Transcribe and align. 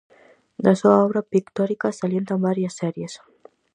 Da 0.63 0.73
súa 0.79 0.97
obra 1.07 1.21
pictórica 1.33 1.87
salientan 1.99 2.39
varias 2.47 2.73
series. 2.81 3.13